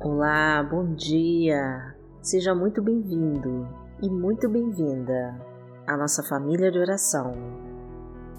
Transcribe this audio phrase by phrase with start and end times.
[0.00, 1.92] Olá, bom dia!
[2.22, 3.68] Seja muito bem-vindo
[4.00, 5.36] e muito bem-vinda
[5.88, 7.32] à nossa família de oração.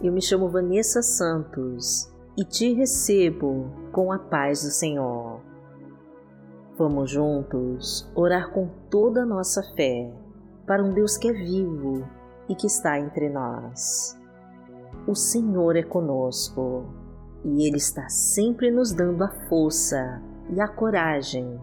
[0.02, 5.41] Eu me chamo Vanessa Santos e te recebo com a paz do Senhor.
[6.77, 10.14] Vamos juntos orar com toda a nossa fé
[10.66, 12.07] para um Deus que é vivo
[12.48, 14.18] e que está entre nós.
[15.05, 16.85] O Senhor é conosco
[17.44, 21.59] e Ele está sempre nos dando a força e a coragem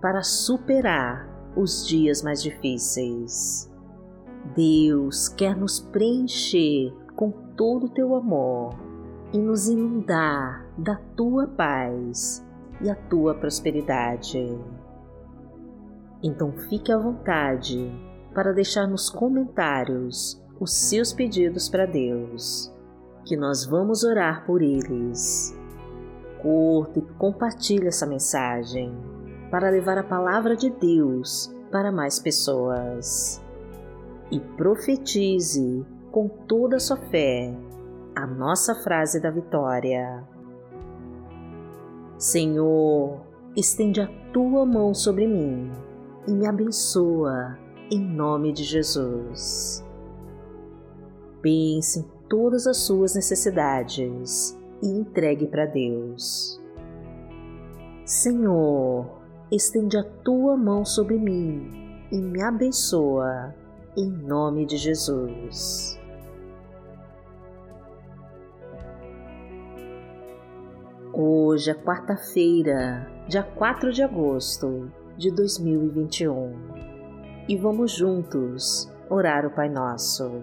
[0.00, 3.70] para superar os dias mais difíceis.
[4.56, 8.74] Deus quer nos preencher com todo o teu amor
[9.32, 12.44] e nos inundar da tua paz
[12.80, 14.58] e a tua prosperidade.
[16.22, 17.90] Então fique à vontade
[18.34, 22.72] para deixar nos comentários os seus pedidos para Deus,
[23.24, 25.56] que nós vamos orar por eles
[26.42, 28.92] curta e compartilhe essa mensagem
[29.50, 33.40] para levar a palavra de Deus para mais pessoas.
[34.30, 37.54] E profetize com toda a sua fé
[38.14, 40.26] a nossa frase da vitória.
[42.18, 43.20] Senhor,
[43.56, 45.70] estende a tua mão sobre mim
[46.26, 47.58] e me abençoa
[47.90, 49.84] em nome de Jesus.
[51.40, 56.60] Pense em todas as suas necessidades e entregue para Deus.
[58.04, 61.70] Senhor, estende a tua mão sobre mim
[62.10, 63.54] e me abençoa,
[63.96, 65.98] em nome de Jesus.
[71.12, 76.52] Hoje é quarta-feira, dia 4 de agosto de 2021
[77.48, 80.42] e vamos juntos orar o Pai Nosso.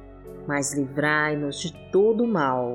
[0.51, 2.73] mas livrai-nos de todo mal,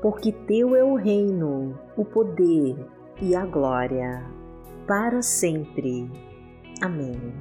[0.00, 2.76] porque Teu é o reino, o poder
[3.20, 4.24] e a glória,
[4.86, 6.08] para sempre.
[6.80, 7.34] Amém.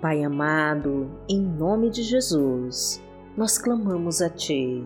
[0.00, 3.00] Pai amado, em nome de Jesus,
[3.36, 4.84] nós clamamos a Ti,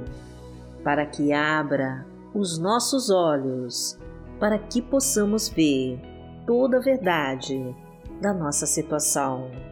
[0.85, 3.99] para que abra os nossos olhos,
[4.39, 5.99] para que possamos ver
[6.47, 7.75] toda a verdade
[8.21, 9.70] da nossa situação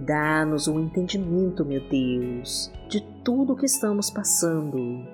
[0.00, 5.04] Dá-nos um entendimento, meu Deus, de tudo o que estamos passando,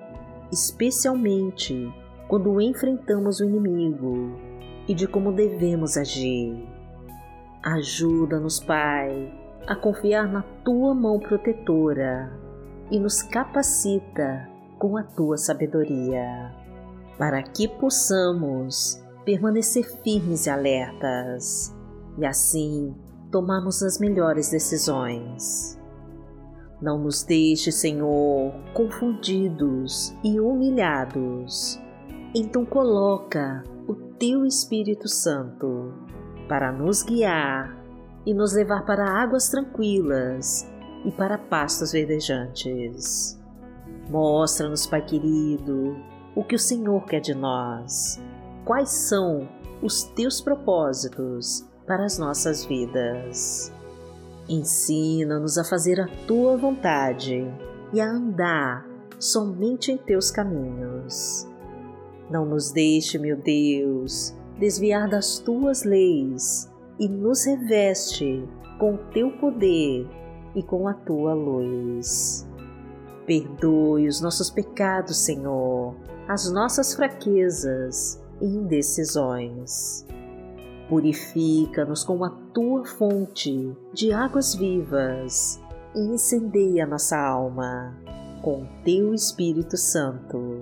[0.49, 1.93] especialmente
[2.29, 4.39] quando enfrentamos o inimigo
[4.87, 6.65] e de como devemos agir.
[7.61, 9.29] Ajuda-nos, Pai,
[9.67, 12.31] a confiar na tua mão protetora
[12.89, 14.49] e nos capacita
[14.79, 16.55] com a tua sabedoria,
[17.17, 21.75] para que possamos permanecer firmes e alertas
[22.17, 22.95] e assim
[23.31, 25.77] tomamos as melhores decisões.
[26.81, 31.79] Não nos deixe, Senhor, confundidos e humilhados.
[32.35, 35.93] Então coloca o teu Espírito Santo
[36.47, 37.75] para nos guiar
[38.25, 40.69] e nos levar para águas tranquilas
[41.03, 43.39] e para pastos verdejantes.
[44.09, 45.95] Mostra-nos, Pai querido,
[46.35, 48.21] o que o Senhor quer de nós.
[48.65, 49.47] Quais são
[49.81, 53.73] os teus propósitos para as nossas vidas.
[54.49, 57.47] Ensina-nos a fazer a tua vontade
[57.93, 58.85] e a andar
[59.17, 61.47] somente em teus caminhos.
[62.29, 68.43] Não nos deixe, meu Deus, desviar das tuas leis e nos reveste
[68.77, 70.05] com o teu poder
[70.53, 72.45] e com a tua luz.
[73.25, 75.95] Perdoe os nossos pecados, Senhor,
[76.27, 80.05] as nossas fraquezas e indecisões
[80.89, 85.61] Purifica-nos com a tua fonte de águas vivas
[85.93, 87.93] e incendeia nossa alma
[88.41, 90.61] com teu Espírito Santo.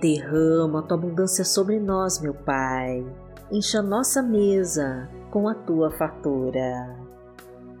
[0.00, 3.06] Derrama a tua abundância sobre nós, meu Pai.
[3.52, 6.98] Encha nossa mesa com a tua fartura.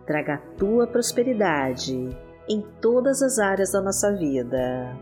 [0.06, 2.16] Traga a tua prosperidade
[2.48, 4.96] em todas as áreas da nossa vida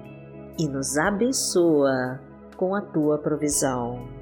[0.58, 2.19] e nos abençoa
[2.56, 4.21] com a tua provisão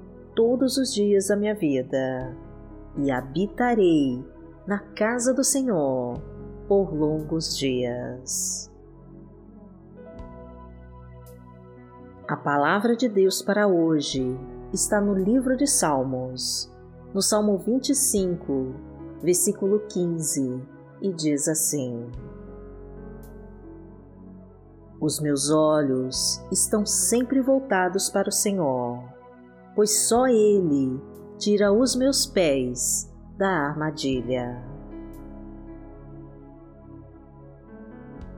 [0.35, 2.35] todos os dias da minha vida
[2.97, 4.23] e habitarei
[4.65, 6.21] na casa do Senhor
[6.67, 8.71] por longos dias.
[12.27, 14.37] A palavra de Deus para hoje
[14.71, 16.71] está no livro de Salmos,
[17.13, 18.73] no Salmo 25,
[19.21, 20.61] versículo 15,
[21.01, 22.09] e diz assim:
[25.01, 29.20] Os meus olhos estão sempre voltados para o Senhor
[29.75, 30.99] pois só Ele
[31.37, 34.63] tira os meus pés da armadilha.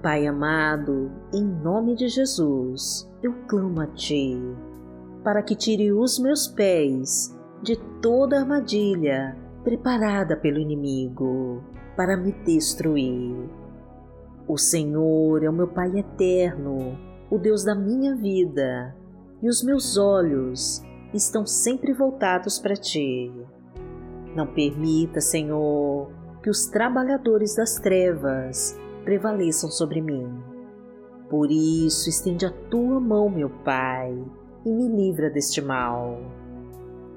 [0.01, 4.37] Pai amado, em nome de Jesus, eu clamo a Ti,
[5.23, 11.63] para que tire os meus pés de toda armadilha preparada pelo inimigo
[11.95, 13.49] para me destruir.
[14.47, 16.97] O Senhor é o meu Pai eterno,
[17.31, 18.93] o Deus da minha vida,
[19.41, 20.83] e os meus olhos
[21.13, 23.31] estão sempre voltados para ti.
[24.35, 26.09] Não permita, Senhor,
[26.41, 30.27] que os trabalhadores das trevas prevaleçam sobre mim.
[31.29, 34.13] Por isso, estende a tua mão, meu Pai,
[34.65, 36.19] e me livra deste mal.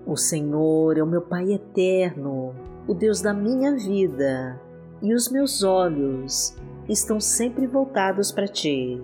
[0.07, 2.55] O Senhor é o meu Pai eterno,
[2.87, 4.61] o Deus da minha vida,
[5.03, 6.57] e os meus olhos
[6.89, 9.03] estão sempre voltados para ti.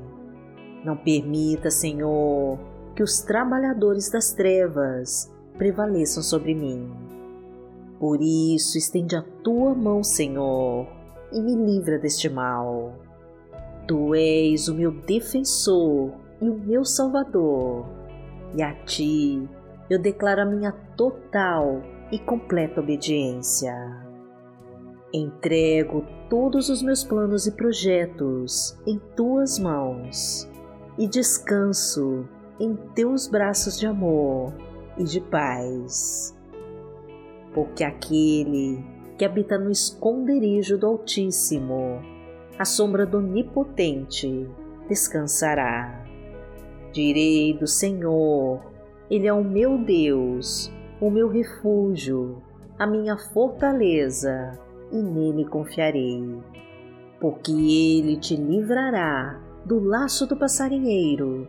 [0.85, 2.59] Não permita, Senhor,
[2.95, 6.91] que os trabalhadores das trevas prevaleçam sobre mim.
[7.99, 10.87] Por isso, estende a tua mão, Senhor,
[11.33, 12.95] e me livra deste mal.
[13.87, 17.87] Tu és o meu defensor e o meu salvador,
[18.55, 19.49] e a ti
[19.89, 23.75] eu declaro a minha total e completa obediência.
[25.13, 30.49] Entrego todos os meus planos e projetos em tuas mãos
[30.99, 32.27] e descanso
[32.61, 34.53] em teus braços de amor
[34.97, 36.37] e de paz.
[37.55, 38.85] Porque aquele
[39.17, 42.01] que habita no esconderijo do Altíssimo,
[42.59, 44.49] à sombra do Onipotente,
[44.89, 46.05] descansará.
[46.93, 48.61] Direi do Senhor,
[49.11, 52.43] Ele é o meu Deus, o meu refúgio,
[52.79, 54.59] a minha fortaleza,
[54.91, 56.23] e nele confiarei.
[57.21, 61.49] Porque Ele te livrará do laço do passarinheiro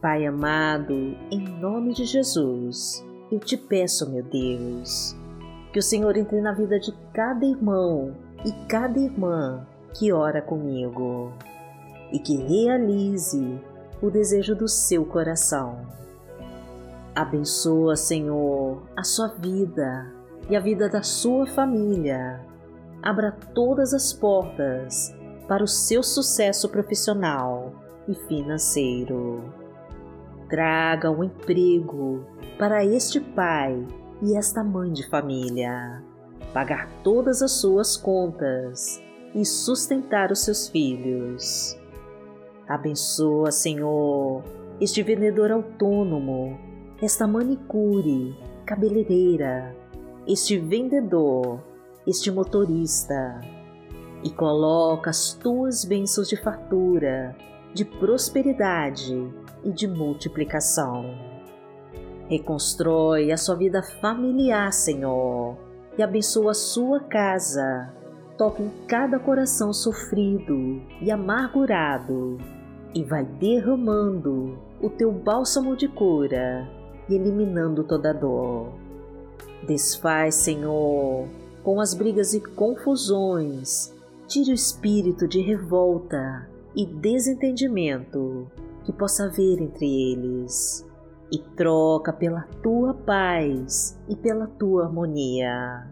[0.00, 0.94] Pai amado,
[1.28, 5.16] em nome de Jesus, eu te peço, meu Deus,
[5.72, 8.14] que o Senhor entre na vida de cada irmão
[8.44, 9.66] e cada irmã
[9.98, 11.32] que ora comigo
[12.12, 13.60] e que realize
[14.00, 15.80] o desejo do seu coração.
[17.12, 20.12] Abençoa, Senhor, a sua vida
[20.48, 22.40] e a vida da sua família.
[23.02, 25.12] Abra todas as portas
[25.48, 27.72] para o seu sucesso profissional
[28.06, 29.57] e financeiro.
[30.48, 32.24] Traga um emprego
[32.58, 33.86] para este pai
[34.22, 36.02] e esta mãe de família,
[36.54, 39.02] pagar todas as suas contas
[39.34, 41.78] e sustentar os seus filhos.
[42.66, 44.42] Abençoa, Senhor,
[44.80, 46.58] este vendedor autônomo,
[47.02, 49.76] esta manicure, cabeleireira,
[50.26, 51.62] este vendedor,
[52.06, 53.40] este motorista,
[54.24, 57.36] e coloca as tuas bênçãos de fartura,
[57.74, 59.32] de prosperidade
[59.62, 61.04] e de multiplicação.
[62.28, 65.56] Reconstrói a sua vida familiar, Senhor,
[65.96, 67.92] e abençoa a sua casa.
[68.36, 72.38] Toca em cada coração sofrido e amargurado
[72.94, 76.68] e vai derramando o teu bálsamo de cura
[77.08, 78.72] e eliminando toda dor.
[79.66, 81.26] Desfaz, Senhor,
[81.64, 83.92] com as brigas e confusões,
[84.26, 86.48] tire o espírito de revolta
[86.78, 88.48] e desentendimento
[88.84, 90.88] que possa haver entre eles
[91.28, 95.88] e troca pela tua paz e pela tua harmonia.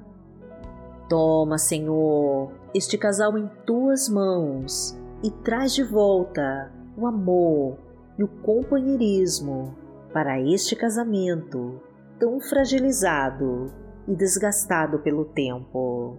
[1.08, 7.78] Toma, Senhor, este casal em tuas mãos e traz de volta o amor
[8.16, 9.74] e o companheirismo
[10.12, 11.80] para este casamento
[12.16, 13.72] tão fragilizado
[14.06, 16.16] e desgastado pelo tempo.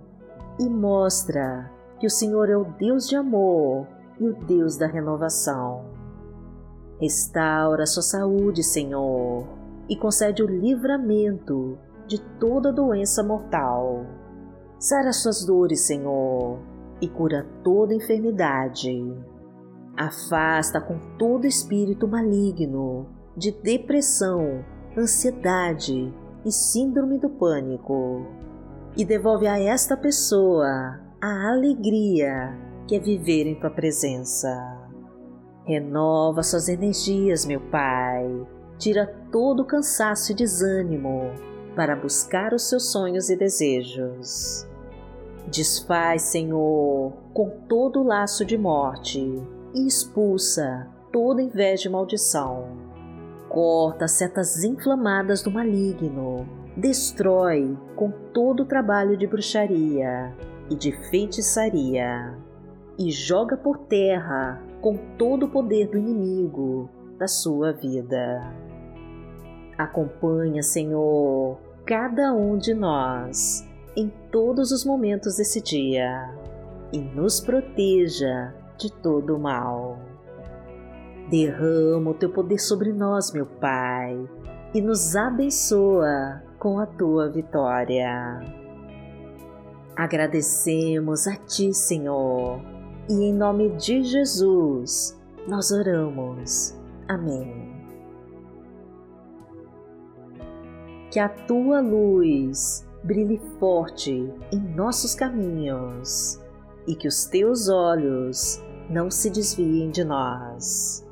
[0.60, 1.72] E mostra
[2.02, 3.88] que o Senhor é o Deus de amor
[4.20, 5.86] e o Deus da renovação.
[7.00, 9.48] Restaura sua saúde, Senhor,
[9.88, 14.06] e concede o livramento de toda doença mortal.
[14.80, 16.60] Sara suas dores, Senhor,
[17.02, 19.16] e cura toda enfermidade
[19.98, 24.64] Afasta com todo espírito maligno de depressão,
[24.96, 26.14] ansiedade
[26.46, 28.28] e síndrome do pânico
[28.96, 32.56] e devolve a esta pessoa a alegria
[32.88, 34.50] que é viver em tua presença.
[35.66, 38.26] Renova suas energias, meu Pai.
[38.78, 41.32] Tira todo o cansaço e desânimo
[41.76, 44.66] para buscar os seus sonhos e desejos.
[45.48, 49.20] Desfaz, Senhor, com todo o laço de morte
[49.74, 52.78] e expulsa toda inveja e maldição.
[53.50, 60.34] Corta as setas inflamadas do maligno, destrói com todo o trabalho de bruxaria
[60.70, 62.38] e de feitiçaria,
[62.98, 68.54] e joga por terra com todo o poder do inimigo da sua vida.
[69.78, 76.34] Acompanha, Senhor, cada um de nós em todos os momentos desse dia
[76.92, 80.00] e nos proteja de todo o mal.
[81.30, 84.18] Derrama o teu poder sobre nós, meu Pai,
[84.74, 88.40] e nos abençoa com a tua vitória.
[89.96, 92.62] Agradecemos a Ti, Senhor,
[93.10, 96.78] e em nome de Jesus nós oramos.
[97.08, 97.76] Amém.
[101.12, 104.12] Que a tua luz brilhe forte
[104.52, 106.42] em nossos caminhos
[106.86, 111.06] e que os teus olhos não se desviem de nós.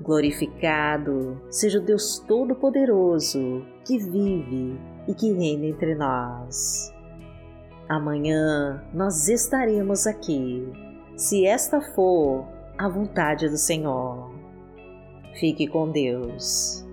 [0.00, 6.92] Glorificado seja o Deus Todo-Poderoso que vive e que reina entre nós.
[7.90, 10.64] Amanhã nós estaremos aqui,
[11.16, 12.46] se esta for
[12.78, 14.32] a vontade do Senhor.
[15.40, 16.86] Fique com Deus.